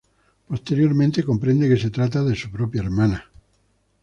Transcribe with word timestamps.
Posteriormente 0.49 1.23
comprende 1.29 1.69
que 1.69 1.77
se 1.79 1.91
trata 1.91 2.23
de 2.23 2.33
su 2.35 2.49
propia 2.49 2.81
hermana. 2.81 3.29